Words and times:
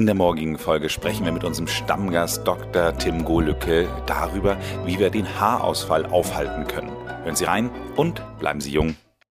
In 0.00 0.06
der 0.06 0.14
morgigen 0.14 0.56
Folge 0.56 0.88
sprechen 0.88 1.26
wir 1.26 1.32
mit 1.32 1.44
unserem 1.44 1.66
Stammgast 1.66 2.46
Dr. 2.46 2.96
Tim 2.96 3.22
Golücke 3.22 3.86
darüber, 4.06 4.56
wie 4.86 4.98
wir 4.98 5.10
den 5.10 5.38
Haarausfall 5.38 6.06
aufhalten 6.06 6.66
können. 6.66 6.90
Hören 7.22 7.36
Sie 7.36 7.44
rein 7.44 7.68
und 7.96 8.22
bleiben 8.38 8.62
Sie 8.62 8.70
jung. 8.70 8.96